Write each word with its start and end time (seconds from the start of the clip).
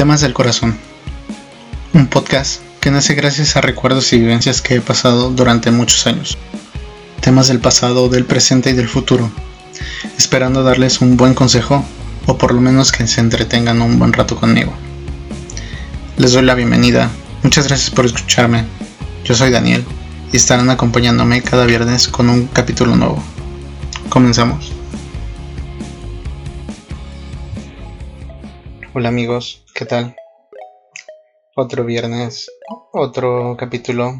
Temas 0.00 0.22
del 0.22 0.32
Corazón. 0.32 0.78
Un 1.92 2.06
podcast 2.06 2.62
que 2.80 2.90
nace 2.90 3.12
gracias 3.12 3.54
a 3.54 3.60
recuerdos 3.60 4.14
y 4.14 4.18
vivencias 4.18 4.62
que 4.62 4.76
he 4.76 4.80
pasado 4.80 5.28
durante 5.28 5.70
muchos 5.70 6.06
años. 6.06 6.38
Temas 7.20 7.48
del 7.48 7.60
pasado, 7.60 8.08
del 8.08 8.24
presente 8.24 8.70
y 8.70 8.72
del 8.72 8.88
futuro. 8.88 9.30
Esperando 10.16 10.62
darles 10.62 11.02
un 11.02 11.18
buen 11.18 11.34
consejo 11.34 11.84
o 12.24 12.38
por 12.38 12.54
lo 12.54 12.62
menos 12.62 12.92
que 12.92 13.06
se 13.06 13.20
entretengan 13.20 13.82
un 13.82 13.98
buen 13.98 14.14
rato 14.14 14.36
conmigo. 14.36 14.72
Les 16.16 16.32
doy 16.32 16.44
la 16.46 16.54
bienvenida. 16.54 17.10
Muchas 17.42 17.68
gracias 17.68 17.90
por 17.90 18.06
escucharme. 18.06 18.64
Yo 19.26 19.34
soy 19.34 19.50
Daniel 19.50 19.84
y 20.32 20.36
estarán 20.38 20.70
acompañándome 20.70 21.42
cada 21.42 21.66
viernes 21.66 22.08
con 22.08 22.30
un 22.30 22.46
capítulo 22.46 22.96
nuevo. 22.96 23.22
Comenzamos. 24.08 24.72
Hola 28.94 29.10
amigos, 29.10 29.62
¿qué 29.80 29.86
tal? 29.86 30.14
Otro 31.56 31.86
viernes, 31.86 32.50
otro 32.92 33.56
capítulo. 33.58 34.12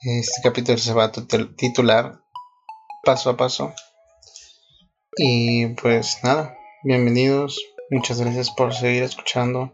Este 0.00 0.42
capítulo 0.42 0.78
se 0.78 0.92
va 0.92 1.04
a 1.04 1.12
titular 1.12 2.18
Paso 3.04 3.30
a 3.30 3.36
Paso. 3.36 3.72
Y 5.16 5.68
pues 5.76 6.18
nada, 6.24 6.58
bienvenidos. 6.82 7.64
Muchas 7.88 8.20
gracias 8.20 8.50
por 8.50 8.74
seguir 8.74 9.04
escuchando. 9.04 9.72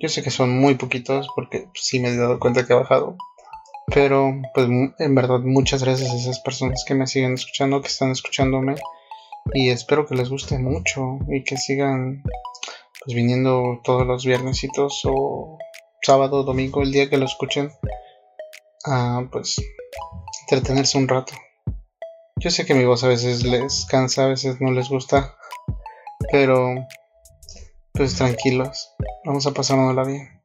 Yo 0.00 0.08
sé 0.08 0.24
que 0.24 0.32
son 0.32 0.58
muy 0.58 0.74
poquitos 0.74 1.28
porque 1.36 1.68
sí 1.74 2.00
me 2.00 2.08
he 2.08 2.16
dado 2.16 2.40
cuenta 2.40 2.66
que 2.66 2.72
ha 2.72 2.80
bajado. 2.80 3.16
Pero 3.94 4.42
pues 4.54 4.66
en 4.98 5.14
verdad 5.14 5.38
muchas 5.38 5.84
gracias 5.84 6.10
a 6.10 6.16
esas 6.16 6.40
personas 6.40 6.84
que 6.84 6.96
me 6.96 7.06
siguen 7.06 7.34
escuchando, 7.34 7.80
que 7.80 7.86
están 7.86 8.10
escuchándome. 8.10 8.74
Y 9.54 9.70
espero 9.70 10.04
que 10.04 10.16
les 10.16 10.30
guste 10.30 10.58
mucho 10.58 11.20
y 11.28 11.44
que 11.44 11.56
sigan 11.56 12.24
pues 13.04 13.16
viniendo 13.16 13.80
todos 13.82 14.06
los 14.06 14.24
viernesitos 14.24 15.02
o 15.04 15.58
sábado, 16.02 16.44
domingo, 16.44 16.82
el 16.82 16.92
día 16.92 17.08
que 17.08 17.16
lo 17.16 17.24
escuchen, 17.26 17.72
a 18.84 19.22
pues 19.30 19.56
entretenerse 20.42 20.98
un 20.98 21.08
rato. 21.08 21.34
Yo 22.36 22.50
sé 22.50 22.64
que 22.64 22.74
mi 22.74 22.84
voz 22.84 23.04
a 23.04 23.08
veces 23.08 23.44
les 23.44 23.86
cansa, 23.86 24.24
a 24.24 24.28
veces 24.28 24.60
no 24.60 24.72
les 24.72 24.88
gusta, 24.88 25.36
pero 26.30 26.74
pues 27.92 28.16
tranquilos, 28.16 28.92
vamos 29.24 29.46
a 29.46 29.52
pasárnosla 29.52 30.04
bien. 30.04 30.42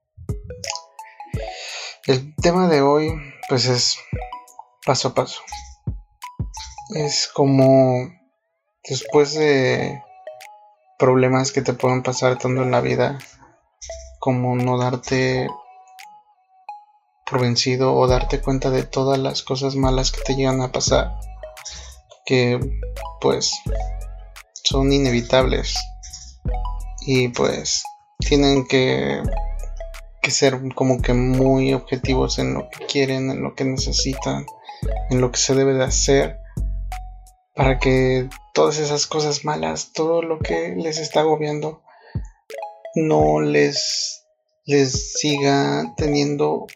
El 2.05 2.35
tema 2.35 2.67
de 2.67 2.81
hoy 2.81 3.11
pues 3.49 3.65
es 3.65 3.97
paso 4.85 5.09
a 5.09 5.13
paso. 5.13 5.41
Es 6.95 7.27
como 7.27 8.09
después 8.87 9.33
de 9.33 10.01
problemas 10.97 11.51
que 11.51 11.61
te 11.61 11.73
pueden 11.73 12.03
pasar 12.03 12.37
tanto 12.37 12.63
en 12.63 12.71
la 12.71 12.81
vida 12.81 13.19
como 14.19 14.55
no 14.55 14.77
darte 14.77 15.47
por 17.25 17.41
vencido 17.41 17.93
o 17.93 18.07
darte 18.07 18.41
cuenta 18.41 18.69
de 18.69 18.83
todas 18.83 19.19
las 19.19 19.43
cosas 19.43 19.75
malas 19.75 20.11
que 20.11 20.21
te 20.21 20.35
llegan 20.35 20.61
a 20.61 20.71
pasar 20.71 21.11
que 22.27 22.59
pues 23.21 23.53
son 24.53 24.91
inevitables. 24.91 25.73
Y 27.01 27.29
pues 27.29 27.83
tienen 28.19 28.67
que, 28.67 29.23
que 30.21 30.29
ser 30.29 30.59
como 30.75 31.01
que 31.01 31.13
muy 31.13 31.73
objetivos 31.73 32.37
en 32.37 32.53
lo 32.53 32.69
que 32.69 32.85
quieren, 32.85 33.31
en 33.31 33.41
lo 33.41 33.55
que 33.55 33.63
necesitan, 33.63 34.45
en 35.09 35.21
lo 35.21 35.31
que 35.31 35.39
se 35.39 35.55
debe 35.55 35.73
de 35.73 35.85
hacer 35.85 36.39
para 37.57 37.79
que 37.79 38.29
todas 38.53 38.77
esas 38.77 39.07
cosas 39.07 39.43
malas, 39.43 39.91
todo 39.91 40.21
lo 40.21 40.37
que 40.37 40.75
les 40.77 40.99
está 40.99 41.21
agobiando, 41.21 41.81
no 42.93 43.41
les, 43.41 44.27
les 44.65 45.13
siga 45.13 45.95
teniendo 45.97 46.67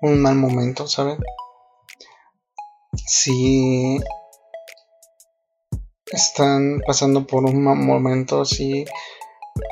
un 0.00 0.22
mal 0.22 0.36
momento, 0.36 0.86
¿saben? 0.86 1.18
Si 3.06 3.98
están 6.12 6.80
pasando 6.86 7.26
por 7.26 7.44
un 7.44 7.60
mal 7.60 7.76
momento, 7.76 8.44
si 8.44 8.84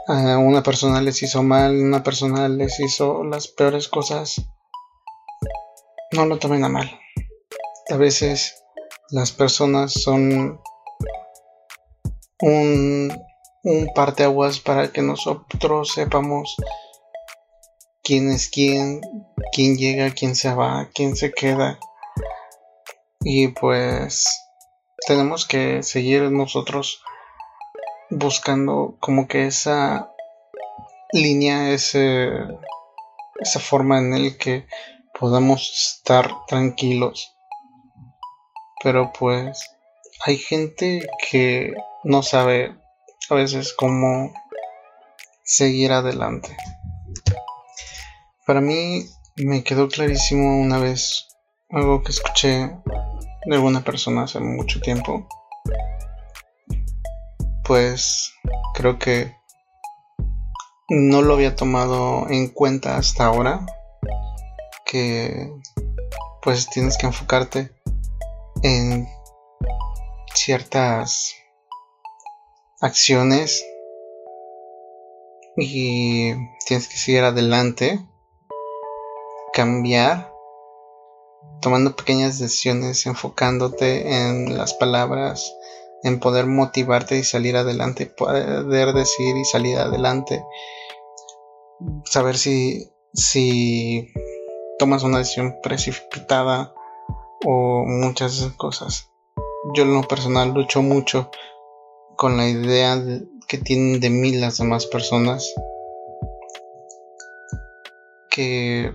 una 0.08 0.62
persona 0.64 1.00
les 1.02 1.22
hizo 1.22 1.44
mal, 1.44 1.76
una 1.76 2.02
persona 2.02 2.48
les 2.48 2.80
hizo 2.80 3.22
las 3.22 3.46
peores 3.46 3.86
cosas, 3.86 4.44
no 6.10 6.26
lo 6.26 6.40
tomen 6.40 6.64
a 6.64 6.68
mal. 6.68 7.00
A 7.90 7.96
veces 7.96 8.65
las 9.10 9.30
personas 9.30 9.92
son 9.92 10.60
un, 12.40 13.12
un 13.62 13.90
parteaguas 13.94 14.58
para 14.58 14.92
que 14.92 15.02
nosotros 15.02 15.92
sepamos 15.92 16.56
quién 18.02 18.30
es 18.30 18.48
quién, 18.48 19.00
quién 19.52 19.76
llega, 19.76 20.10
quién 20.10 20.34
se 20.34 20.52
va, 20.52 20.88
quién 20.92 21.16
se 21.16 21.32
queda. 21.32 21.78
Y 23.20 23.48
pues 23.48 24.26
tenemos 25.06 25.46
que 25.46 25.82
seguir 25.82 26.22
nosotros 26.30 27.02
buscando 28.10 28.96
como 29.00 29.28
que 29.28 29.46
esa 29.46 30.12
línea, 31.12 31.70
ese, 31.70 32.30
esa 33.38 33.60
forma 33.60 33.98
en 33.98 34.14
el 34.14 34.36
que 34.36 34.66
podamos 35.18 35.94
estar 35.96 36.30
tranquilos 36.46 37.35
pero 38.86 39.12
pues 39.12 39.72
hay 40.24 40.38
gente 40.38 41.08
que 41.28 41.74
no 42.04 42.22
sabe 42.22 42.72
a 43.28 43.34
veces 43.34 43.74
cómo 43.76 44.32
seguir 45.42 45.90
adelante. 45.90 46.56
Para 48.46 48.60
mí 48.60 49.04
me 49.34 49.64
quedó 49.64 49.88
clarísimo 49.88 50.60
una 50.60 50.78
vez 50.78 51.26
algo 51.68 52.04
que 52.04 52.12
escuché 52.12 52.70
de 53.46 53.56
alguna 53.56 53.82
persona 53.82 54.22
hace 54.22 54.38
mucho 54.38 54.80
tiempo. 54.80 55.26
Pues 57.64 58.32
creo 58.74 59.00
que 59.00 59.34
no 60.88 61.22
lo 61.22 61.34
había 61.34 61.56
tomado 61.56 62.30
en 62.30 62.46
cuenta 62.50 62.98
hasta 62.98 63.24
ahora. 63.24 63.66
Que 64.84 65.50
pues 66.40 66.70
tienes 66.70 66.96
que 66.96 67.06
enfocarte 67.06 67.75
en 68.66 69.08
ciertas 70.34 71.36
acciones 72.80 73.64
y 75.56 76.32
tienes 76.66 76.88
que 76.88 76.96
seguir 76.96 77.22
adelante, 77.22 78.00
cambiar, 79.52 80.32
tomando 81.62 81.94
pequeñas 81.94 82.40
decisiones, 82.40 83.06
enfocándote 83.06 84.12
en 84.12 84.58
las 84.58 84.74
palabras, 84.74 85.54
en 86.02 86.18
poder 86.18 86.46
motivarte 86.46 87.18
y 87.18 87.22
salir 87.22 87.56
adelante, 87.56 88.06
poder 88.06 88.92
decir 88.94 89.36
y 89.36 89.44
salir 89.44 89.78
adelante, 89.78 90.44
saber 92.04 92.36
si, 92.36 92.90
si 93.14 94.12
tomas 94.80 95.04
una 95.04 95.18
decisión 95.18 95.54
precipitada 95.62 96.75
o 97.48 97.84
muchas 97.86 98.50
cosas. 98.56 99.08
Yo 99.72 99.84
en 99.84 99.94
lo 99.94 100.02
personal 100.02 100.52
lucho 100.52 100.82
mucho 100.82 101.30
con 102.16 102.36
la 102.36 102.48
idea 102.48 103.00
que 103.46 103.58
tienen 103.58 104.00
de 104.00 104.10
mí 104.10 104.32
las 104.32 104.58
demás 104.58 104.86
personas. 104.86 105.54
Que 108.30 108.92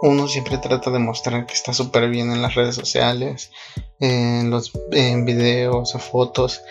uno 0.00 0.28
siempre 0.28 0.58
trata 0.58 0.92
de 0.92 1.00
mostrar 1.00 1.44
que 1.46 1.54
está 1.54 1.72
súper 1.72 2.08
bien 2.08 2.30
en 2.30 2.40
las 2.40 2.54
redes 2.54 2.76
sociales, 2.76 3.50
en 3.98 4.50
los 4.50 4.72
videos 4.94 5.96
o 5.96 5.98
fotos, 5.98 6.62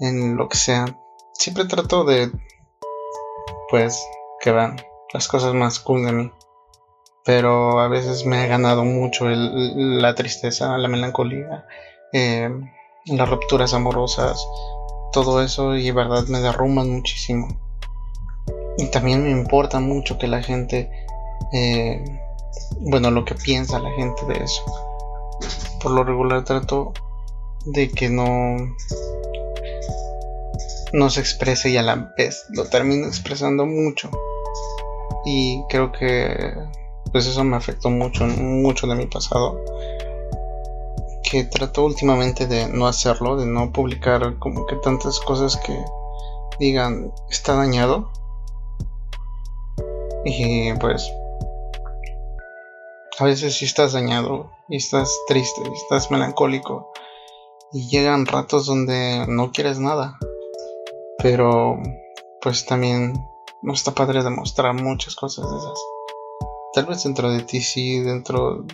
en 0.00 0.36
lo 0.36 0.50
que 0.50 0.58
sea. 0.58 0.84
Siempre 1.32 1.64
trato 1.64 2.04
de 2.04 2.30
pues 3.70 4.04
que 4.40 4.52
vean 4.52 4.76
las 5.14 5.28
cosas 5.28 5.54
más 5.54 5.80
cool 5.80 6.04
de 6.04 6.12
mí 6.12 6.32
pero 7.24 7.80
a 7.80 7.88
veces 7.88 8.26
me 8.26 8.38
ha 8.38 8.46
ganado 8.46 8.84
mucho 8.84 9.26
la 9.28 10.14
tristeza, 10.14 10.76
la 10.76 10.88
melancolía, 10.88 11.66
eh, 12.12 12.50
las 13.06 13.28
rupturas 13.28 13.72
amorosas, 13.72 14.46
todo 15.12 15.42
eso 15.42 15.76
y 15.76 15.90
verdad 15.90 16.24
me 16.28 16.40
derrumban 16.40 16.90
muchísimo. 16.90 17.48
Y 18.76 18.86
también 18.90 19.22
me 19.22 19.30
importa 19.30 19.80
mucho 19.80 20.18
que 20.18 20.26
la 20.26 20.42
gente, 20.42 20.90
eh, 21.52 22.04
bueno, 22.80 23.10
lo 23.10 23.24
que 23.24 23.34
piensa 23.34 23.78
la 23.78 23.90
gente 23.92 24.26
de 24.26 24.44
eso. 24.44 24.62
Por 25.80 25.92
lo 25.92 26.04
regular 26.04 26.44
trato 26.44 26.92
de 27.64 27.90
que 27.90 28.10
no, 28.10 28.56
no 30.92 31.10
se 31.10 31.20
exprese 31.20 31.70
y 31.70 31.76
a 31.78 31.82
la 31.82 32.12
vez 32.18 32.44
lo 32.50 32.64
termino 32.66 33.06
expresando 33.06 33.64
mucho. 33.64 34.10
Y 35.24 35.62
creo 35.70 35.92
que 35.92 36.52
pues 37.14 37.28
eso 37.28 37.44
me 37.44 37.56
afectó 37.56 37.90
mucho, 37.90 38.24
mucho 38.26 38.88
de 38.88 38.96
mi 38.96 39.06
pasado. 39.06 39.64
Que 41.22 41.44
trato 41.44 41.84
últimamente 41.84 42.48
de 42.48 42.66
no 42.66 42.88
hacerlo, 42.88 43.36
de 43.36 43.46
no 43.46 43.70
publicar 43.70 44.36
como 44.40 44.66
que 44.66 44.74
tantas 44.74 45.20
cosas 45.20 45.56
que 45.58 45.78
digan 46.58 47.12
está 47.30 47.54
dañado. 47.54 48.10
Y 50.24 50.72
pues 50.72 51.08
a 53.20 53.24
veces 53.26 53.58
si 53.58 53.64
estás 53.64 53.92
dañado 53.92 54.50
y 54.68 54.78
estás 54.78 55.16
triste 55.28 55.62
y 55.64 55.72
estás 55.72 56.10
melancólico 56.10 56.90
y 57.72 57.86
llegan 57.90 58.26
ratos 58.26 58.66
donde 58.66 59.24
no 59.28 59.52
quieres 59.52 59.78
nada. 59.78 60.18
Pero 61.18 61.78
pues 62.42 62.66
también 62.66 63.14
no 63.62 63.72
está 63.72 63.92
padre 63.92 64.24
demostrar 64.24 64.74
muchas 64.74 65.14
cosas 65.14 65.48
de 65.48 65.58
esas. 65.58 65.93
Tal 66.74 66.86
vez 66.86 67.04
dentro 67.04 67.30
de 67.30 67.42
ti 67.42 67.60
sí, 67.60 68.00
dentro 68.00 68.66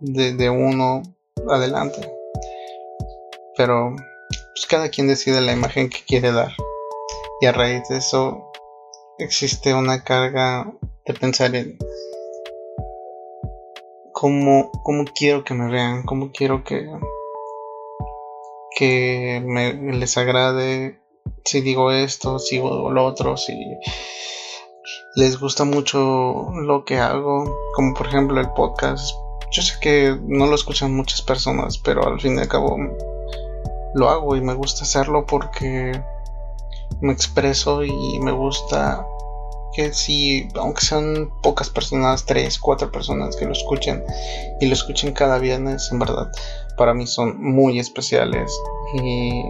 de, 0.00 0.50
uno 0.50 1.02
adelante. 1.48 2.00
Pero 3.56 3.94
pues 3.94 4.66
cada 4.68 4.88
quien 4.88 5.06
decide 5.06 5.40
la 5.40 5.52
imagen 5.52 5.88
que 5.88 6.04
quiere 6.04 6.32
dar. 6.32 6.52
Y 7.40 7.46
a 7.46 7.52
raíz 7.52 7.88
de 7.88 7.98
eso 7.98 8.50
existe 9.18 9.74
una 9.74 10.02
carga 10.02 10.72
de 11.06 11.14
pensar 11.14 11.54
en 11.54 11.78
cómo, 14.12 14.72
cómo 14.82 15.04
quiero 15.04 15.44
que 15.44 15.54
me 15.54 15.70
vean, 15.70 16.02
cómo 16.02 16.32
quiero 16.32 16.64
que, 16.64 16.90
que 18.76 19.40
me, 19.44 19.72
les 19.92 20.18
agrade 20.18 20.98
si 21.44 21.60
digo 21.60 21.92
esto, 21.92 22.40
si 22.40 22.56
digo 22.56 22.90
lo 22.90 23.04
otro, 23.04 23.36
si 23.36 23.52
les 25.14 25.38
gusta 25.38 25.64
mucho 25.64 26.50
lo 26.54 26.84
que 26.84 26.98
hago, 26.98 27.56
como 27.74 27.94
por 27.94 28.06
ejemplo 28.06 28.40
el 28.40 28.50
podcast. 28.50 29.14
Yo 29.52 29.62
sé 29.62 29.74
que 29.80 30.18
no 30.22 30.46
lo 30.46 30.54
escuchan 30.54 30.94
muchas 30.94 31.22
personas, 31.22 31.78
pero 31.78 32.06
al 32.06 32.20
fin 32.20 32.36
y 32.36 32.40
al 32.40 32.48
cabo 32.48 32.76
lo 33.94 34.08
hago 34.10 34.36
y 34.36 34.40
me 34.40 34.54
gusta 34.54 34.84
hacerlo 34.84 35.24
porque 35.26 36.00
me 37.00 37.12
expreso 37.12 37.84
y 37.84 38.18
me 38.20 38.32
gusta 38.32 39.06
que 39.74 39.92
si, 39.92 40.48
aunque 40.54 40.80
sean 40.80 41.30
pocas 41.42 41.68
personas, 41.68 42.24
tres, 42.24 42.58
cuatro 42.58 42.90
personas 42.90 43.36
que 43.36 43.44
lo 43.44 43.52
escuchen 43.52 44.02
y 44.60 44.66
lo 44.66 44.72
escuchen 44.72 45.12
cada 45.12 45.38
viernes, 45.38 45.90
en 45.92 45.98
verdad, 45.98 46.30
para 46.76 46.94
mí 46.94 47.06
son 47.06 47.40
muy 47.42 47.78
especiales 47.78 48.50
y 49.02 49.42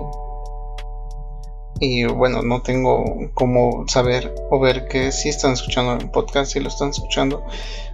y 1.81 2.05
bueno, 2.05 2.43
no 2.43 2.62
tengo 2.62 3.05
como 3.34 3.87
saber 3.88 4.34
o 4.50 4.58
ver 4.58 4.88
que 4.88 5.12
si 5.12 5.28
están 5.28 5.52
escuchando 5.52 5.94
el 5.94 6.11
podcast, 6.11 6.52
si 6.52 6.61
lo 6.61 6.69
están 6.69 6.90
escuchando, 6.90 7.44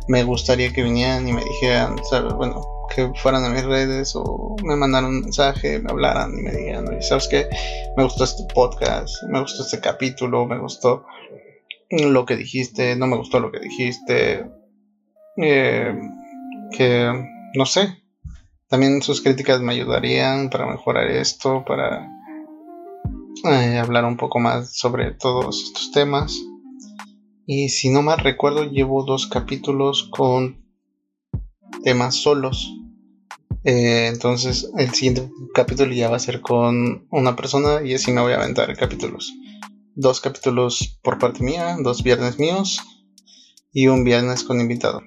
me 0.08 0.22
gustaría 0.22 0.72
que 0.72 0.82
vinieran 0.82 1.28
y 1.28 1.32
me 1.32 1.44
dijeran, 1.44 1.96
bueno, 2.36 2.86
que 2.94 3.10
fueran 3.16 3.44
a 3.44 3.48
mis 3.48 3.64
redes 3.64 4.12
o 4.14 4.56
me 4.62 4.76
mandaran 4.76 5.10
un 5.10 5.20
mensaje, 5.22 5.78
me 5.80 5.90
hablaran 5.90 6.38
y 6.38 6.42
me 6.42 6.52
dijeran, 6.52 7.02
¿sabes 7.02 7.28
qué? 7.28 7.48
Me 7.96 8.04
gustó 8.04 8.24
este 8.24 8.44
podcast, 8.54 9.22
me 9.28 9.40
gustó 9.40 9.62
este 9.62 9.80
capítulo, 9.80 10.46
me 10.46 10.58
gustó 10.58 11.04
lo 11.90 12.24
que 12.24 12.36
dijiste, 12.36 12.96
no 12.96 13.06
me 13.06 13.16
gustó 13.16 13.40
lo 13.40 13.50
que 13.50 13.60
dijiste, 13.60 14.46
eh, 15.36 15.94
que 16.76 17.12
no 17.54 17.66
sé, 17.66 18.02
también 18.68 19.02
sus 19.02 19.20
críticas 19.20 19.60
me 19.60 19.72
ayudarían 19.72 20.50
para 20.50 20.66
mejorar 20.66 21.10
esto, 21.10 21.64
para 21.66 22.08
eh, 23.44 23.78
hablar 23.78 24.04
un 24.04 24.16
poco 24.16 24.38
más 24.38 24.76
sobre 24.76 25.12
todos 25.12 25.64
estos 25.64 25.90
temas. 25.92 26.38
Y 27.46 27.70
si 27.70 27.90
no 27.90 28.02
mal 28.02 28.18
recuerdo, 28.18 28.64
llevo 28.64 29.04
dos 29.04 29.26
capítulos 29.26 30.08
con 30.10 30.64
temas 31.82 32.14
solos. 32.16 32.72
Eh, 33.64 34.08
entonces, 34.08 34.70
el 34.76 34.92
siguiente 34.94 35.30
capítulo 35.54 35.92
ya 35.92 36.08
va 36.08 36.16
a 36.16 36.20
ser 36.20 36.40
con 36.40 37.06
una 37.10 37.36
persona 37.36 37.82
y 37.84 37.94
así 37.94 38.12
me 38.12 38.20
voy 38.20 38.32
a 38.32 38.36
aventar 38.36 38.76
capítulos. 38.76 39.32
Dos 39.94 40.20
capítulos 40.20 40.98
por 41.02 41.18
parte 41.18 41.42
mía, 41.42 41.76
dos 41.82 42.02
viernes 42.02 42.38
míos 42.38 42.80
y 43.72 43.88
un 43.88 44.04
viernes 44.04 44.44
con 44.44 44.60
invitado. 44.60 45.02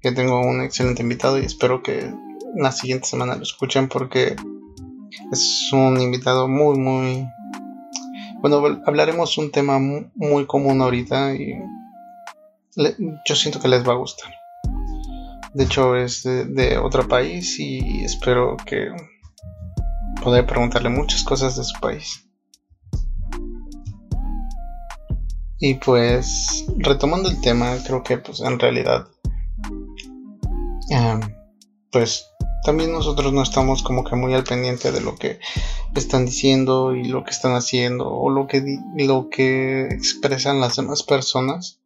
Que 0.00 0.12
tengo 0.12 0.40
un 0.40 0.62
excelente 0.62 1.02
invitado 1.02 1.38
y 1.38 1.44
espero 1.44 1.82
que 1.82 2.12
la 2.56 2.72
siguiente 2.72 3.06
semana 3.06 3.36
lo 3.36 3.42
escuchen 3.42 3.88
porque 3.88 4.36
es 5.30 5.72
un 5.72 6.00
invitado 6.00 6.48
muy, 6.48 6.78
muy... 6.78 7.28
Bueno, 8.40 8.80
hablaremos 8.86 9.38
un 9.38 9.50
tema 9.50 9.78
muy, 9.78 10.46
común 10.46 10.80
ahorita 10.80 11.34
y 11.34 11.54
yo 13.24 13.36
siento 13.36 13.60
que 13.60 13.68
les 13.68 13.86
va 13.86 13.92
a 13.92 13.96
gustar. 13.96 14.32
De 15.54 15.64
hecho, 15.64 15.94
es 15.96 16.24
de, 16.24 16.78
otro 16.78 17.06
país 17.06 17.58
y 17.60 18.04
espero 18.04 18.56
que 18.66 18.88
poder 20.22 20.46
preguntarle 20.46 20.88
muchas 20.88 21.22
cosas 21.22 21.56
de 21.56 21.64
su 21.64 21.78
país. 21.80 22.26
Y 25.60 25.74
pues, 25.74 26.64
retomando 26.78 27.28
el 27.28 27.40
tema, 27.40 27.76
creo 27.86 28.02
que 28.02 28.18
pues 28.18 28.40
en 28.40 28.58
realidad, 28.58 29.06
em, 30.90 31.20
pues 31.92 32.31
también 32.62 32.92
nosotros 32.92 33.32
no 33.32 33.42
estamos 33.42 33.82
como 33.82 34.04
que 34.04 34.16
muy 34.16 34.34
al 34.34 34.44
pendiente 34.44 34.92
de 34.92 35.00
lo 35.00 35.16
que 35.16 35.40
están 35.94 36.26
diciendo 36.26 36.94
y 36.94 37.04
lo 37.04 37.24
que 37.24 37.30
están 37.30 37.54
haciendo 37.54 38.08
o 38.08 38.30
lo 38.30 38.46
que, 38.46 38.62
lo 38.96 39.28
que 39.30 39.88
expresan 39.88 40.60
las 40.60 40.76
demás 40.76 41.02
personas. 41.02 41.80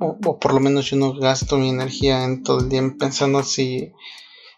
O, 0.00 0.38
por 0.38 0.54
lo 0.54 0.60
menos 0.60 0.90
yo 0.90 0.96
no 0.96 1.12
gasto 1.14 1.56
mi 1.56 1.68
energía 1.68 2.24
en 2.24 2.42
todo 2.42 2.60
el 2.60 2.68
día 2.68 2.82
pensando 2.98 3.42
si 3.42 3.92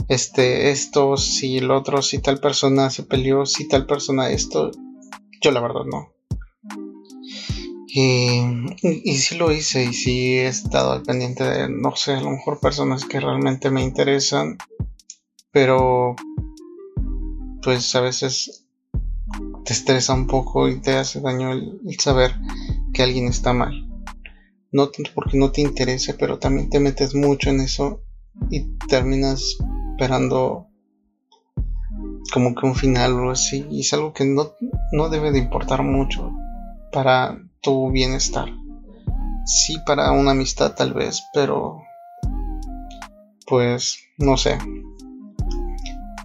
este 0.08 0.70
esto, 0.70 1.16
si 1.16 1.58
el 1.58 1.70
otro, 1.70 2.02
si 2.02 2.18
tal 2.18 2.38
persona 2.38 2.90
se 2.90 3.02
peleó, 3.04 3.46
si 3.46 3.68
tal 3.68 3.86
persona 3.86 4.30
esto. 4.30 4.70
Yo 5.40 5.50
la 5.50 5.60
verdad 5.60 5.84
no. 5.84 6.11
Y, 7.94 8.40
y, 8.82 9.14
sí 9.18 9.36
lo 9.36 9.52
hice 9.52 9.84
y 9.84 9.92
sí 9.92 10.38
he 10.38 10.46
estado 10.46 10.92
al 10.92 11.02
pendiente 11.02 11.44
de, 11.44 11.68
no 11.68 11.94
sé, 11.94 12.14
a 12.14 12.22
lo 12.22 12.30
mejor 12.30 12.58
personas 12.58 13.04
que 13.04 13.20
realmente 13.20 13.68
me 13.68 13.82
interesan, 13.82 14.56
pero 15.50 16.16
pues 17.62 17.94
a 17.94 18.00
veces 18.00 18.64
te 19.66 19.74
estresa 19.74 20.14
un 20.14 20.26
poco 20.26 20.70
y 20.70 20.80
te 20.80 20.96
hace 20.96 21.20
daño 21.20 21.52
el, 21.52 21.80
saber 21.98 22.34
que 22.94 23.02
alguien 23.02 23.26
está 23.26 23.52
mal. 23.52 23.86
No 24.70 24.88
tanto 24.88 25.10
porque 25.14 25.36
no 25.36 25.52
te 25.52 25.60
interese, 25.60 26.14
pero 26.14 26.38
también 26.38 26.70
te 26.70 26.80
metes 26.80 27.14
mucho 27.14 27.50
en 27.50 27.60
eso 27.60 28.02
y 28.50 28.74
terminas 28.88 29.58
esperando 29.90 30.68
como 32.32 32.54
que 32.54 32.66
un 32.66 32.74
final 32.74 33.12
o 33.20 33.30
así. 33.32 33.66
Y 33.70 33.80
es 33.80 33.92
algo 33.92 34.14
que 34.14 34.24
no, 34.24 34.52
no 34.92 35.10
debe 35.10 35.30
de 35.30 35.40
importar 35.40 35.82
mucho 35.82 36.32
para 36.90 37.38
tu 37.62 37.90
bienestar. 37.90 38.48
Sí, 39.44 39.78
para 39.86 40.12
una 40.12 40.32
amistad 40.32 40.74
tal 40.74 40.92
vez, 40.92 41.22
pero 41.32 41.82
pues 43.46 43.98
no 44.18 44.36
sé. 44.36 44.58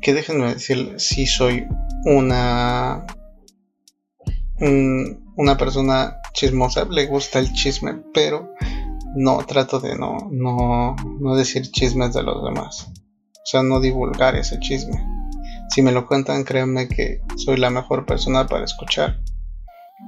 Que 0.01 0.13
déjenme 0.13 0.53
decir 0.53 0.95
si 0.97 1.25
soy 1.25 1.67
una 2.05 3.05
una 5.37 5.55
persona 5.55 6.17
chismosa, 6.33 6.85
le 6.85 7.05
gusta 7.05 7.37
el 7.37 7.53
chisme, 7.53 8.01
pero 8.13 8.53
no 9.15 9.37
trato 9.45 9.79
de 9.79 9.95
no, 9.95 10.17
no, 10.31 10.95
no 11.19 11.35
decir 11.35 11.71
chismes 11.71 12.13
de 12.13 12.23
los 12.23 12.43
demás. 12.43 12.87
O 12.87 13.45
sea, 13.49 13.61
no 13.63 13.79
divulgar 13.79 14.35
ese 14.35 14.59
chisme. 14.59 15.05
Si 15.69 15.81
me 15.81 15.91
lo 15.91 16.07
cuentan, 16.07 16.43
créanme 16.43 16.87
que 16.87 17.21
soy 17.35 17.57
la 17.57 17.69
mejor 17.69 18.05
persona 18.05 18.47
para 18.47 18.65
escuchar 18.65 19.19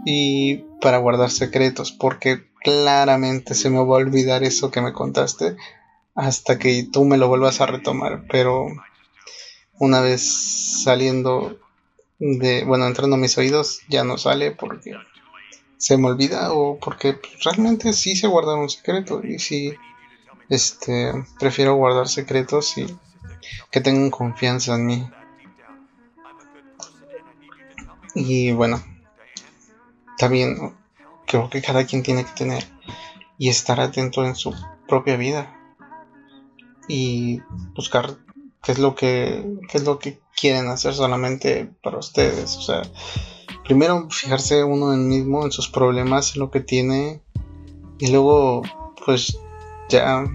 y 0.06 0.58
para 0.82 0.98
guardar 0.98 1.32
secretos, 1.32 1.92
porque 1.92 2.48
claramente 2.64 3.56
se 3.56 3.70
me 3.70 3.78
va 3.78 3.84
a 3.84 4.04
olvidar 4.04 4.44
eso 4.44 4.72
que 4.72 4.82
me 4.82 4.94
contaste 4.94 5.56
hasta 6.16 6.60
que 6.60 6.88
tú 6.92 7.06
me 7.06 7.18
lo 7.18 7.28
vuelvas 7.28 7.62
a 7.62 7.66
retomar, 7.66 8.26
pero 8.30 8.68
una 9.80 10.02
vez 10.02 10.84
saliendo 10.84 11.58
de, 12.20 12.66
bueno, 12.66 12.86
entrando 12.86 13.16
a 13.16 13.20
mis 13.20 13.38
oídos, 13.38 13.82
ya 13.88 14.04
no 14.04 14.18
sale 14.18 14.52
porque 14.52 14.94
se 15.78 15.98
me 15.98 16.08
olvida 16.08 16.52
o 16.52 16.78
porque 16.78 17.18
realmente 17.44 17.94
sí 17.94 18.16
se 18.16 18.28
guarda 18.28 18.56
un 18.56 18.70
secreto 18.70 19.22
y 19.24 19.40
sí, 19.40 19.74
este, 20.50 21.14
prefiero 21.40 21.76
guardar 21.76 22.10
secretos 22.10 22.78
y 22.78 22.98
que 23.72 23.80
tengan 23.80 24.10
confianza 24.10 24.76
en 24.76 24.86
mí. 24.86 25.10
Y 28.16 28.52
bueno, 28.52 28.84
también 30.20 30.76
creo 31.26 31.50
que 31.50 31.62
cada 31.62 31.86
quien 31.86 32.04
tiene 32.04 32.26
que 32.26 32.32
tener 32.32 32.64
y 33.38 33.48
estar 33.50 33.80
atento 33.80 34.26
en 34.26 34.36
su 34.36 34.54
propia 34.88 35.16
vida 35.16 35.56
y 36.90 37.42
buscar 37.74 38.18
qué 38.62 38.74
es 38.74 38.80
lo 38.80 38.96
que 38.96 39.46
qué 39.70 39.78
es 39.78 39.86
lo 39.86 39.98
que 39.98 40.20
quieren 40.36 40.68
hacer 40.68 40.94
solamente 40.94 41.72
para 41.82 42.00
ustedes. 42.00 42.58
O 42.58 42.62
sea 42.62 42.82
primero 43.64 44.10
fijarse 44.10 44.64
uno 44.64 44.94
en 44.94 45.08
mismo 45.08 45.46
en 45.46 45.52
sus 45.52 45.70
problemas 45.70 46.36
en 46.36 46.42
lo 46.42 46.52
que 46.52 46.60
tiene 46.60 47.22
y 47.98 48.12
luego 48.12 48.64
pues 49.06 49.40
ya 49.88 50.26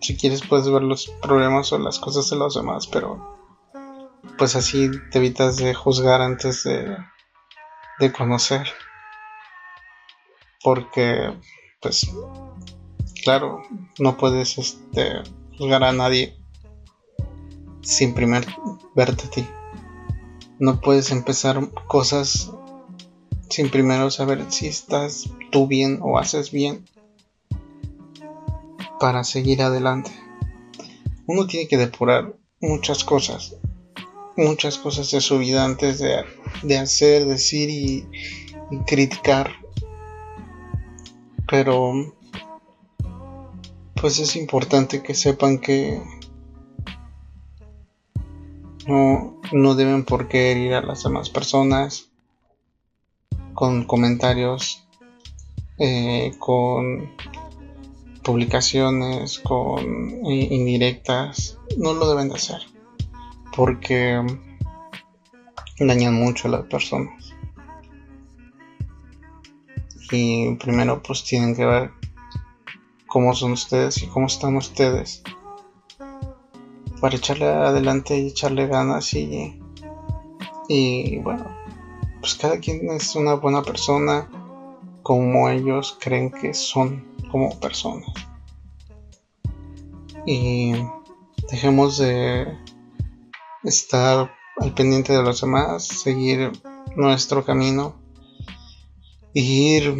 si 0.00 0.16
quieres 0.16 0.42
puedes 0.44 0.68
ver 0.68 0.82
los 0.82 1.08
problemas 1.22 1.72
o 1.72 1.78
las 1.78 2.00
cosas 2.00 2.28
de 2.30 2.36
los 2.36 2.54
demás 2.54 2.88
pero 2.88 3.38
pues 4.36 4.56
así 4.56 4.90
te 5.10 5.18
evitas 5.18 5.58
de 5.58 5.74
juzgar 5.74 6.22
antes 6.22 6.64
de, 6.64 6.96
de 8.00 8.12
conocer 8.12 8.68
porque 10.62 11.32
pues 11.80 12.10
claro, 13.22 13.62
no 13.98 14.16
puedes 14.16 14.58
este, 14.58 15.22
juzgar 15.56 15.84
a 15.84 15.92
nadie 15.92 16.36
sin 17.82 18.14
primero 18.14 18.46
verte 18.94 19.26
a 19.26 19.30
ti. 19.30 19.46
No 20.58 20.80
puedes 20.80 21.10
empezar 21.12 21.60
cosas 21.86 22.50
sin 23.48 23.70
primero 23.70 24.10
saber 24.10 24.44
si 24.50 24.66
estás 24.66 25.30
tú 25.50 25.66
bien 25.66 26.00
o 26.02 26.18
haces 26.18 26.50
bien 26.50 26.84
para 28.98 29.24
seguir 29.24 29.62
adelante. 29.62 30.10
Uno 31.26 31.46
tiene 31.46 31.68
que 31.68 31.76
depurar 31.76 32.34
muchas 32.60 33.04
cosas, 33.04 33.56
muchas 34.36 34.78
cosas 34.78 35.10
de 35.10 35.20
su 35.20 35.38
vida 35.38 35.64
antes 35.64 36.00
de, 36.00 36.78
hacer, 36.78 37.26
decir 37.26 37.70
y 37.70 38.04
criticar. 38.86 39.52
Pero 41.48 41.92
pues 44.00 44.18
es 44.20 44.36
importante 44.36 45.02
que 45.02 45.14
sepan 45.14 45.58
que 45.58 46.00
no, 48.86 49.40
no 49.52 49.74
deben 49.74 50.04
por 50.04 50.28
qué 50.28 50.52
herir 50.52 50.74
a 50.74 50.82
las 50.82 51.02
demás 51.02 51.30
personas 51.30 52.08
con 53.54 53.84
comentarios, 53.84 54.86
eh, 55.78 56.32
con 56.38 57.10
publicaciones, 58.22 59.38
con 59.40 59.80
indirectas. 60.26 61.58
No 61.76 61.92
lo 61.94 62.08
deben 62.08 62.28
de 62.28 62.34
hacer 62.36 62.60
porque 63.58 64.24
dañan 65.80 66.14
mucho 66.14 66.46
a 66.46 66.52
las 66.52 66.66
personas. 66.66 67.34
Y 70.10 70.54
primero 70.56 71.02
pues 71.02 71.24
tienen 71.24 71.54
que 71.54 71.64
ver 71.64 71.90
cómo 73.06 73.34
son 73.34 73.52
ustedes 73.52 74.02
y 74.02 74.06
cómo 74.06 74.26
están 74.26 74.56
ustedes 74.56 75.22
para 77.00 77.16
echarle 77.16 77.46
adelante 77.46 78.18
y 78.18 78.28
echarle 78.28 78.66
ganas 78.66 79.14
y, 79.14 79.60
y 80.68 81.18
bueno, 81.18 81.46
pues 82.20 82.34
cada 82.34 82.58
quien 82.58 82.90
es 82.90 83.14
una 83.14 83.34
buena 83.34 83.62
persona 83.62 84.28
como 85.02 85.48
ellos 85.48 85.96
creen 86.00 86.30
que 86.30 86.54
son 86.54 87.06
como 87.30 87.58
personas. 87.60 88.12
Y 90.26 90.72
dejemos 91.50 91.98
de 91.98 92.58
estar 93.62 94.30
al 94.60 94.74
pendiente 94.74 95.12
de 95.12 95.22
los 95.22 95.40
demás, 95.40 95.86
seguir 95.86 96.52
nuestro 96.96 97.44
camino 97.44 97.94
y 99.40 99.76
ir 99.76 99.94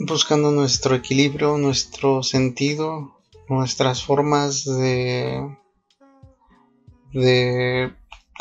buscando 0.00 0.50
nuestro 0.50 0.96
equilibrio, 0.96 1.58
nuestro 1.58 2.24
sentido, 2.24 3.16
nuestras 3.48 4.02
formas 4.02 4.64
de 4.64 5.56
de 7.12 7.94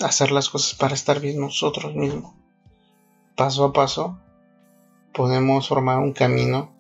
hacer 0.04 0.32
las 0.32 0.50
cosas 0.50 0.74
para 0.74 0.96
estar 0.96 1.20
bien 1.20 1.40
nosotros 1.40 1.94
mismos. 1.94 2.34
Paso 3.38 3.64
a 3.64 3.74
paso 3.74 4.18
podemos 5.14 5.68
formar 5.68 6.00
un 6.00 6.14
camino 6.14 6.74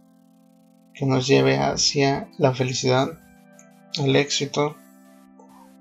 que 0.96 1.06
nos 1.06 1.28
lleve 1.28 1.60
hacia 1.60 2.28
la 2.40 2.56
felicidad, 2.56 3.20
el 4.04 4.16
éxito, 4.16 4.76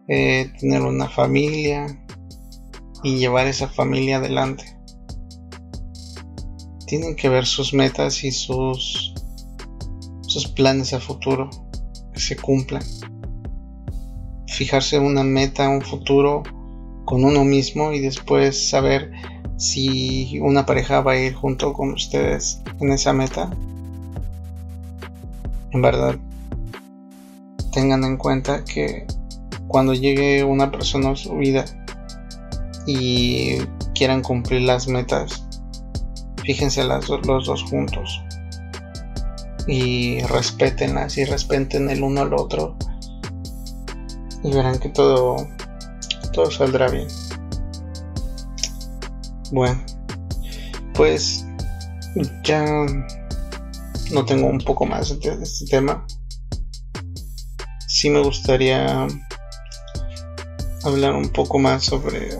eh, 0.09 0.53
tener 0.61 0.83
una 0.83 1.09
familia 1.09 2.05
y 3.03 3.17
llevar 3.17 3.47
esa 3.47 3.67
familia 3.67 4.19
adelante 4.19 4.80
tienen 6.91 7.15
que 7.15 7.29
ver 7.29 7.47
sus 7.47 7.73
metas 7.73 8.25
y 8.25 8.33
sus, 8.33 9.15
sus 10.23 10.49
planes 10.49 10.93
a 10.93 10.99
futuro 10.99 11.49
que 12.13 12.19
se 12.19 12.35
cumplan. 12.35 12.83
Fijarse 14.49 14.99
una 14.99 15.23
meta, 15.23 15.69
un 15.69 15.83
futuro 15.83 16.43
con 17.05 17.23
uno 17.23 17.45
mismo 17.45 17.93
y 17.93 18.01
después 18.01 18.71
saber 18.71 19.13
si 19.57 20.41
una 20.41 20.67
pareja 20.67 21.01
va 21.01 21.13
a 21.13 21.21
ir 21.21 21.33
junto 21.33 21.73
con 21.75 21.93
ustedes 21.93 22.61
en 22.81 22.91
esa 22.91 23.13
meta. 23.13 23.49
En 25.71 25.83
verdad, 25.83 26.19
tengan 27.71 28.03
en 28.03 28.17
cuenta 28.17 28.65
que 28.65 29.07
cuando 29.69 29.95
llegue 29.95 30.43
una 30.43 30.73
persona 30.73 31.11
a 31.11 31.17
su 31.17 31.37
vida 31.37 31.67
y 32.85 33.59
quieran 33.95 34.23
cumplir 34.23 34.63
las 34.63 34.89
metas 34.89 35.47
fíjense 36.53 36.83
las, 36.83 37.09
los 37.09 37.47
dos 37.47 37.63
juntos. 37.63 38.21
Y 39.67 40.21
respétenlas 40.23 41.17
y 41.17 41.25
respeten 41.25 41.91
el 41.91 42.03
uno 42.03 42.23
al 42.23 42.35
otro. 42.35 42.77
Y 44.43 44.53
verán 44.53 44.79
que 44.79 44.89
todo 44.89 45.37
todo 46.33 46.51
saldrá 46.51 46.89
bien. 46.89 47.09
Bueno 49.53 49.81
pues 51.01 51.47
ya 52.45 52.63
no 54.13 54.25
tengo 54.27 54.49
un 54.49 54.59
poco 54.59 54.85
más 54.85 55.19
de 55.21 55.33
este 55.43 55.65
tema. 55.65 56.05
Sí 57.87 58.11
me 58.11 58.21
gustaría 58.21 59.07
hablar 60.85 61.15
un 61.15 61.31
poco 61.31 61.59
más 61.59 61.85
sobre 61.85 62.37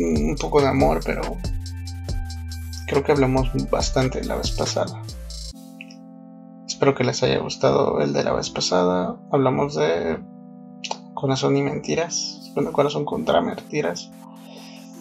un 0.00 0.36
poco 0.40 0.60
de 0.60 0.66
amor 0.66 1.00
pero 1.04 1.36
Creo 2.88 3.04
que 3.04 3.12
hablamos 3.12 3.50
bastante 3.70 4.24
la 4.24 4.36
vez 4.36 4.50
pasada. 4.50 5.02
Espero 6.66 6.94
que 6.94 7.04
les 7.04 7.22
haya 7.22 7.38
gustado 7.38 8.00
el 8.00 8.14
de 8.14 8.24
la 8.24 8.32
vez 8.32 8.48
pasada. 8.48 9.16
Hablamos 9.30 9.74
de 9.74 10.18
corazón 11.12 11.56
y 11.58 11.62
mentiras. 11.62 12.50
Bueno, 12.54 12.72
corazón 12.72 13.04
contra 13.04 13.42
mentiras. 13.42 14.10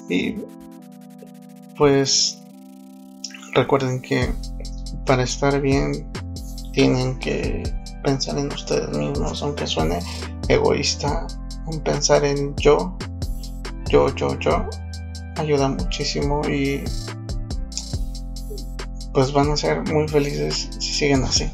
Y 0.10 0.36
pues 1.77 2.41
recuerden 3.53 4.01
que 4.01 4.34
para 5.06 5.24
estar 5.24 5.62
bien 5.62 6.12
tienen 6.74 7.17
que 7.20 7.63
pensar 8.03 8.38
en 8.38 8.51
ustedes 8.51 8.89
mismos, 8.98 9.41
aunque 9.44 9.65
suene 9.65 10.00
egoísta, 10.50 11.25
en 11.72 11.79
pensar 11.82 12.25
en 12.25 12.53
yo, 12.56 12.98
yo, 13.89 14.13
yo, 14.15 14.38
yo, 14.39 14.65
ayuda 15.38 15.70
muchísimo 15.70 16.41
y 16.48 16.84
pues 19.17 19.33
van 19.33 19.50
a 19.50 19.57
ser 19.57 19.81
muy 19.91 20.07
felices 20.07 20.69
si 20.77 20.93
siguen 20.93 21.24
así. 21.24 21.50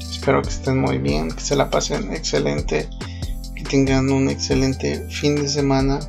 Espero 0.00 0.42
que 0.42 0.48
estén 0.48 0.80
muy 0.80 0.98
bien, 0.98 1.30
que 1.30 1.40
se 1.40 1.54
la 1.54 1.70
pasen 1.70 2.12
excelente, 2.12 2.88
que 3.54 3.62
tengan 3.62 4.10
un 4.10 4.28
excelente 4.28 5.08
fin 5.08 5.36
de 5.36 5.46
semana. 5.46 6.00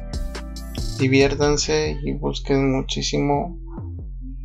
Diviértanse 0.98 2.00
y 2.04 2.14
busquen 2.14 2.72
muchísimo 2.72 3.56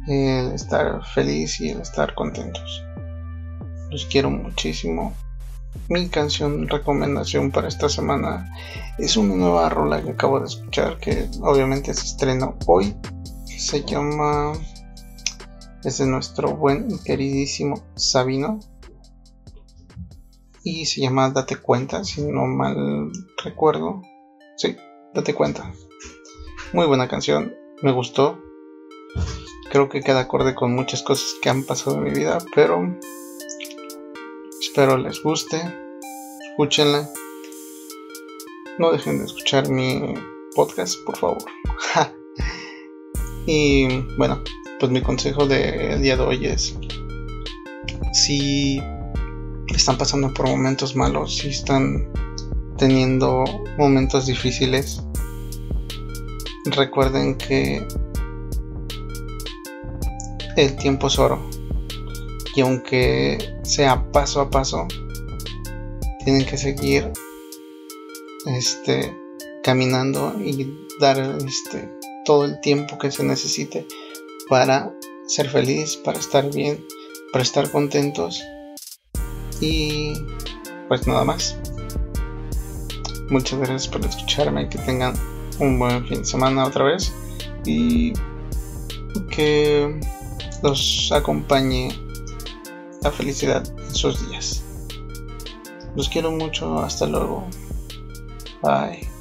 el 0.09 0.53
estar 0.53 1.03
feliz 1.07 1.59
y 1.63 1.71
el 1.71 1.81
estar 1.81 2.15
contentos. 2.15 2.85
Los 3.91 4.05
quiero 4.05 4.29
muchísimo. 4.29 5.15
Mi 5.89 6.07
canción 6.11 6.69
recomendación 6.69 7.51
para 7.51 7.69
esta 7.69 7.89
semana 7.89 8.55
es 8.99 9.17
una 9.17 9.37
nueva 9.37 9.71
rola 9.71 10.03
que 10.03 10.11
acabo 10.11 10.39
de 10.39 10.49
escuchar 10.49 10.99
que 10.99 11.31
obviamente 11.41 11.95
se 11.95 12.05
estrenó 12.05 12.59
hoy. 12.67 12.95
Se 13.57 13.83
llama 13.85 14.53
es 15.85 15.99
de 15.99 16.07
nuestro 16.07 16.57
buen 16.57 16.91
y 16.91 16.99
queridísimo 16.99 17.83
Sabino. 17.95 18.61
Y 20.65 20.87
se 20.87 21.01
llama 21.01 21.31
Date 21.31 21.57
cuenta, 21.57 22.05
si 22.05 22.23
no 22.23 22.47
mal 22.47 23.11
recuerdo. 23.43 24.03
Sí, 24.57 24.77
Date 25.13 25.35
cuenta. 25.35 25.73
Muy 26.73 26.87
buena 26.87 27.09
canción, 27.09 27.55
me 27.83 27.93
gustó. 27.93 28.39
Creo 29.71 29.89
que 29.89 30.03
queda 30.03 30.21
acorde 30.21 30.55
con 30.55 30.75
muchas 30.75 31.03
cosas 31.03 31.35
que 31.43 31.49
han 31.49 31.65
pasado 31.65 31.97
en 31.97 32.05
mi 32.05 32.11
vida, 32.11 32.39
pero 32.55 32.99
espero 34.61 34.97
les 34.97 35.23
guste. 35.23 35.61
Escúchenla. 36.51 37.09
No 38.79 38.93
dejen 38.93 39.19
de 39.19 39.25
escuchar 39.25 39.69
mi 39.69 40.15
podcast, 40.55 40.97
por 41.05 41.17
favor. 41.17 41.45
y 43.47 44.01
bueno, 44.17 44.43
pues 44.83 44.91
mi 44.91 45.01
consejo 45.01 45.47
del 45.47 46.03
día 46.03 46.17
de 46.17 46.25
hoy 46.25 46.45
es, 46.45 46.75
si 48.13 48.83
están 49.73 49.97
pasando 49.97 50.35
por 50.35 50.49
momentos 50.49 50.97
malos, 50.97 51.37
si 51.37 51.51
están 51.51 52.11
teniendo 52.79 53.45
momentos 53.79 54.27
difíciles, 54.27 55.01
recuerden 56.65 57.37
que 57.37 57.87
el 60.57 60.75
tiempo 60.75 61.07
es 61.07 61.17
oro. 61.21 61.39
Y 62.57 62.63
aunque 62.63 63.39
sea 63.63 64.11
paso 64.11 64.41
a 64.41 64.51
paso, 64.51 64.89
tienen 66.25 66.45
que 66.45 66.59
seguir 66.59 67.09
este 68.47 69.17
caminando 69.63 70.35
y 70.45 70.77
dar 70.99 71.21
este 71.47 71.89
todo 72.25 72.47
el 72.47 72.61
tiempo 72.61 72.99
que 72.99 73.13
se 73.13 73.23
necesite 73.23 73.87
para 74.53 74.95
ser 75.27 75.49
feliz, 75.49 75.97
para 75.97 76.19
estar 76.19 76.53
bien 76.53 76.85
para 77.33 77.43
estar 77.43 77.71
contentos 77.71 78.45
y 79.63 80.13
pues 80.89 81.07
nada 81.07 81.25
más. 81.25 81.57
Muchas 83.31 83.59
gracias 83.61 83.89
por 83.89 84.05
escucharme, 84.05 84.69
que 84.69 84.77
tengan 84.77 85.15
un 85.59 85.79
buen 85.79 86.07
fin 86.07 86.19
de 86.19 86.27
semana 86.27 86.67
otra 86.67 86.85
vez 86.85 87.15
y 87.65 88.13
que 89.31 89.99
los 90.63 91.11
acompañe 91.13 91.89
la 93.01 93.11
felicidad 93.11 93.67
en 93.79 93.95
sus 93.95 94.29
días. 94.29 94.63
Los 95.97 96.11
quiero 96.11 96.31
mucho, 96.31 96.79
hasta 96.79 97.07
luego. 97.07 97.47
Bye. 98.63 99.12